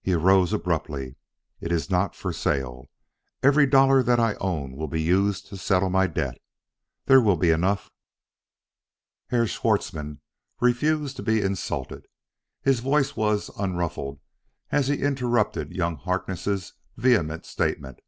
He 0.00 0.14
rose 0.14 0.54
abruptly. 0.54 1.16
"It 1.60 1.70
is 1.70 1.90
not 1.90 2.16
for 2.16 2.32
sale. 2.32 2.88
Every 3.42 3.66
dollar 3.66 4.02
that 4.02 4.18
I 4.18 4.36
own 4.36 4.74
will 4.74 4.88
be 4.88 5.02
used 5.02 5.48
to 5.48 5.58
settle 5.58 5.90
my 5.90 6.06
debt. 6.06 6.38
There 7.04 7.20
will 7.20 7.36
be 7.36 7.50
enough 7.50 7.90
"Herr 9.28 9.46
Schwartzmann 9.46 10.20
refused 10.62 11.16
to 11.16 11.22
be 11.22 11.42
insulted. 11.42 12.06
His 12.62 12.80
voice 12.80 13.16
was 13.16 13.50
unruffled 13.58 14.20
as 14.72 14.88
he 14.88 15.02
interrupted 15.02 15.72
young 15.72 15.96
Harkness' 15.96 16.72
vehement 16.96 17.44
statement. 17.44 18.00